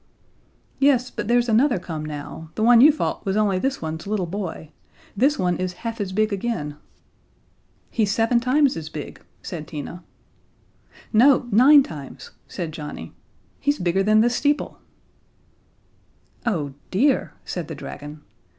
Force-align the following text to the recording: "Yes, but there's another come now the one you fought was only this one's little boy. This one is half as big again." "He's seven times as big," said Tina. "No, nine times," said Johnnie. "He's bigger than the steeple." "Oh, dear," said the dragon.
"Yes, 0.79 1.11
but 1.11 1.27
there's 1.27 1.47
another 1.47 1.77
come 1.77 2.03
now 2.03 2.49
the 2.55 2.63
one 2.63 2.81
you 2.81 2.91
fought 2.91 3.23
was 3.23 3.37
only 3.37 3.59
this 3.59 3.83
one's 3.83 4.07
little 4.07 4.25
boy. 4.25 4.71
This 5.15 5.37
one 5.37 5.57
is 5.57 5.73
half 5.85 6.01
as 6.01 6.11
big 6.11 6.33
again." 6.33 6.75
"He's 7.91 8.09
seven 8.11 8.39
times 8.39 8.75
as 8.75 8.89
big," 8.89 9.21
said 9.43 9.67
Tina. 9.67 10.03
"No, 11.13 11.47
nine 11.51 11.83
times," 11.83 12.31
said 12.47 12.71
Johnnie. 12.71 13.13
"He's 13.59 13.77
bigger 13.77 14.01
than 14.01 14.21
the 14.21 14.29
steeple." 14.31 14.79
"Oh, 16.47 16.73
dear," 16.89 17.33
said 17.45 17.67
the 17.67 17.75
dragon. 17.75 18.21